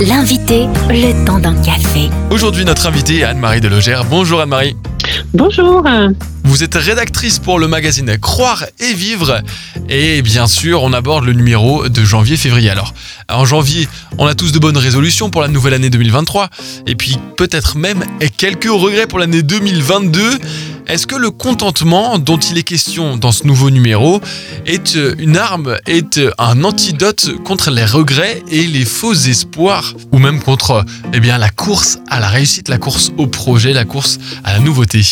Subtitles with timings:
[0.00, 2.08] L'invité, le temps d'un café.
[2.30, 4.04] Aujourd'hui, notre invitée est Anne-Marie Delogère.
[4.04, 4.76] Bonjour Anne-Marie.
[5.34, 5.84] Bonjour.
[6.44, 9.42] Vous êtes rédactrice pour le magazine Croire et Vivre.
[9.88, 12.70] Et bien sûr, on aborde le numéro de janvier-février.
[12.70, 12.94] Alors,
[13.28, 13.88] en janvier,
[14.18, 16.48] on a tous de bonnes résolutions pour la nouvelle année 2023.
[16.86, 18.04] Et puis, peut-être même
[18.36, 20.38] quelques regrets pour l'année 2022.
[20.88, 24.20] Est-ce que le contentement dont il est question dans ce nouveau numéro
[24.64, 30.40] est une arme, est un antidote contre les regrets et les faux espoirs Ou même
[30.40, 34.54] contre eh bien, la course à la réussite, la course au projet, la course à
[34.54, 35.02] la nouveauté?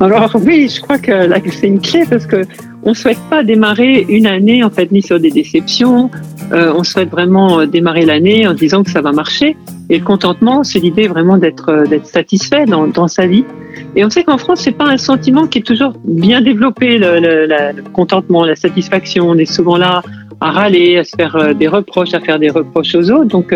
[0.00, 1.12] Alors oui, je crois que
[1.52, 2.42] c'est une clé parce que
[2.82, 6.10] on souhaite pas démarrer une année en fait ni sur des déceptions.
[6.52, 9.56] Euh, on souhaite vraiment euh, démarrer l'année en disant que ça va marcher.
[9.88, 13.44] Et le contentement, c'est l'idée vraiment d'être euh, d'être satisfait dans, dans sa vie.
[13.94, 16.98] Et on sait qu'en France, c'est pas un sentiment qui est toujours bien développé.
[16.98, 20.02] Le, le, le contentement, la satisfaction, on est souvent là
[20.40, 23.26] à râler, à se faire des reproches, à faire des reproches aux autres.
[23.26, 23.54] Donc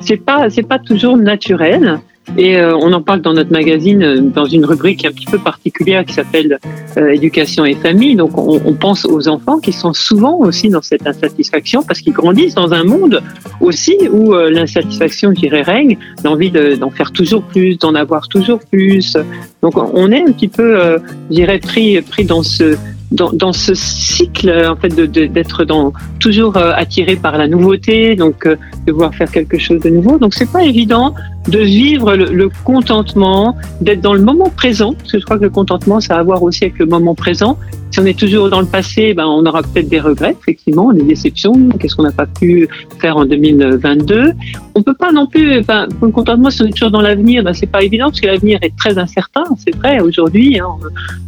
[0.00, 2.00] c'est pas c'est pas toujours naturel.
[2.38, 5.38] Et euh, on en parle dans notre magazine euh, dans une rubrique un petit peu
[5.38, 6.58] particulière qui s'appelle
[6.96, 8.16] euh, éducation et famille.
[8.16, 12.54] Donc on, pense aux enfants qui sont souvent aussi dans cette insatisfaction parce qu'ils grandissent
[12.54, 13.22] dans un monde
[13.60, 19.16] aussi où l'insatisfaction, je dirais, règne, l'envie d'en faire toujours plus, d'en avoir toujours plus.
[19.62, 20.98] Donc on est un petit peu,
[21.30, 22.76] je dirais, pris, dans ce
[23.12, 28.48] dans, ce cycle en fait d'être dans toujours attiré par la nouveauté donc
[28.86, 31.14] de vouloir faire quelque chose de nouveau donc c'est pas évident
[31.48, 35.50] de vivre le, contentement, d'être dans le moment présent, parce que je crois que le
[35.50, 37.58] contentement, ça a à voir aussi avec le moment présent.
[37.90, 41.02] Si on est toujours dans le passé, ben, on aura peut-être des regrets, effectivement, des
[41.02, 42.68] déceptions, qu'est-ce qu'on n'a pas pu
[43.00, 44.32] faire en 2022.
[44.74, 47.52] On peut pas non plus, pour le contentement, si on est toujours dans l'avenir, ben,
[47.52, 50.68] c'est pas évident, parce que l'avenir est très incertain, c'est vrai, aujourd'hui, hein,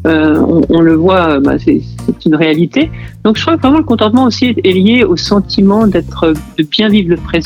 [0.07, 1.83] euh, on, on, le voit, ben, c'est
[2.25, 2.91] une réalité.
[3.25, 6.89] Donc je crois que vraiment le contentement aussi est lié au sentiment d'être, de bien
[6.89, 7.44] vivre le présent.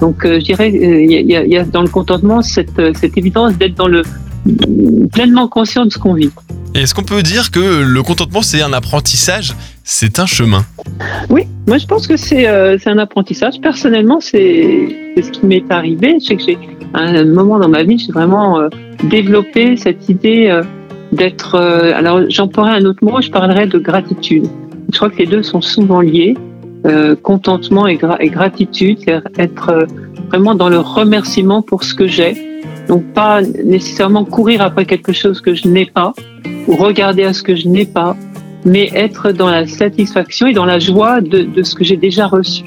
[0.00, 3.16] Donc, euh, je dirais, euh, il y, y, a dans le contentement cette, euh, cette
[3.16, 4.02] évidence d'être dans le
[5.12, 6.30] pleinement conscient de ce qu'on vit.
[6.74, 9.54] Est-ce qu'on peut dire que le contentement, c'est un apprentissage,
[9.84, 10.64] c'est un chemin
[11.30, 13.60] Oui, moi je pense que c'est euh, un apprentissage.
[13.60, 16.16] Personnellement, c'est ce qui m'est arrivé.
[16.20, 16.58] Je sais que j'ai
[16.94, 18.68] un moment dans ma vie, j'ai vraiment euh,
[19.04, 20.64] développé cette idée euh,
[21.12, 21.54] d'être.
[21.54, 24.46] alors, j'emploierai un autre mot, je parlerai de gratitude.
[24.92, 26.36] Je crois que les deux sont souvent liés.
[27.22, 28.98] Contentement et, gra et gratitude,
[29.38, 29.86] être euh,
[30.28, 32.62] vraiment dans le remerciement pour ce que j'ai.
[32.88, 36.12] Donc pas nécessairement courir après quelque chose que je n'ai pas
[36.68, 38.16] ou regarder à ce que je n'ai pas,
[38.66, 42.26] mais être dans la satisfaction et dans la joie de, de ce que j'ai déjà
[42.26, 42.64] reçu.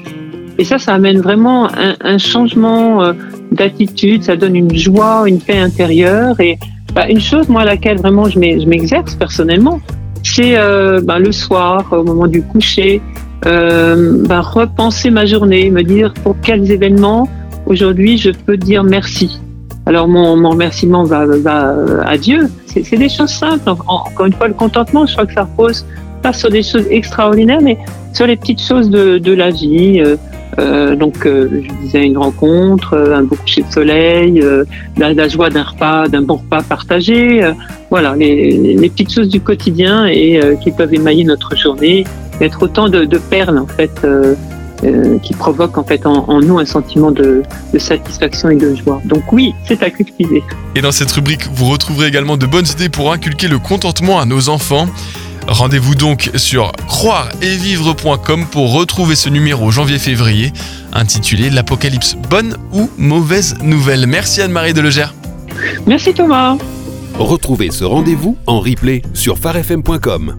[0.58, 3.12] Et ça, ça amène vraiment un, un changement euh,
[3.52, 6.40] d'attitude, ça donne une joie, une paix intérieure.
[6.40, 6.58] Et
[6.92, 9.80] bah, une chose, moi, à laquelle vraiment je m'exerce personnellement,
[10.24, 13.00] c'est euh, bah, le soir, au moment du coucher,
[13.46, 17.28] euh, bah, repenser ma journée, me dire pour quels événements
[17.66, 19.40] aujourd'hui je peux dire merci.
[19.86, 22.48] Alors mon, mon remerciement va, va à Dieu.
[22.66, 23.70] C'est des choses simples.
[23.86, 25.86] Encore une fois, le contentement, je crois que ça repose
[26.22, 27.78] pas sur des choses extraordinaires, mais
[28.12, 30.00] sur les petites choses de, de la vie.
[30.04, 30.16] Euh,
[30.58, 34.64] euh, donc, euh, je disais une rencontre, euh, un beau coucher de soleil, euh,
[34.96, 37.48] la, la, joie d'un repas, d'un bon repas partagé.
[37.90, 42.04] voilà, les, les, petites choses du quotidien et qui peuvent émailler notre journée
[42.40, 44.34] être autant de, de, perles en fait euh,
[44.84, 48.74] euh, qui provoquent en fait en, en nous un sentiment de, de, satisfaction et de
[48.74, 49.00] joie.
[49.04, 50.42] Donc oui, c'est à cultiver.
[50.74, 54.24] Et dans cette rubrique, vous retrouverez également de bonnes idées pour inculquer le contentement à
[54.24, 54.86] nos enfants.
[55.48, 60.52] Rendez-vous donc sur croire-et-vivre.com pour retrouver ce numéro janvier-février
[60.92, 64.06] intitulé L'Apocalypse, bonne ou mauvaise nouvelle.
[64.06, 65.14] Merci Anne-Marie Delegère.
[65.86, 66.56] Merci Thomas.
[67.18, 70.36] Retrouvez ce rendez-vous en replay sur farfm.com.